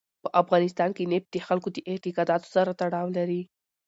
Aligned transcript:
په 0.23 0.29
افغانستان 0.41 0.89
کې 0.97 1.09
نفت 1.13 1.29
د 1.31 1.37
خلکو 1.47 1.67
د 1.73 1.77
اعتقاداتو 1.91 2.47
سره 2.55 2.71
تړاو 2.81 3.07
لري. 3.17 3.41